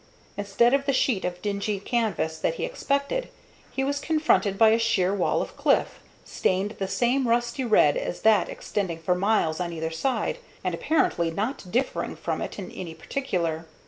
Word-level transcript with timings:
Instead 0.35 0.73
of 0.73 0.87
the 0.87 0.93
sheet 0.93 1.23
of 1.23 1.39
dingy 1.43 1.79
canvas 1.79 2.39
that 2.39 2.55
he 2.55 2.65
expected, 2.65 3.29
he 3.69 3.83
was 3.83 3.99
confronted 3.99 4.57
by 4.57 4.69
a 4.69 4.79
sheer 4.79 5.13
wall 5.13 5.43
of 5.43 5.55
cliff, 5.55 5.99
stained 6.25 6.71
the 6.79 6.87
same 6.87 7.27
rusty 7.27 7.63
red 7.63 7.95
as 7.95 8.21
that 8.21 8.49
extending 8.49 8.97
for 8.97 9.13
miles 9.13 9.59
on 9.59 9.71
either 9.71 9.91
side, 9.91 10.39
and 10.63 10.73
apparently 10.73 11.29
not 11.29 11.69
differing 11.71 12.15
from 12.15 12.41
it 12.41 12.57
in 12.57 12.71
any 12.71 12.95
particular. 12.95 13.67